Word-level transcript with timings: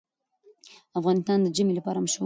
افغانستان 0.99 1.37
د 1.43 1.47
ژمی 1.55 1.73
لپاره 1.77 1.99
مشهور 2.03 2.09
دی. 2.15 2.19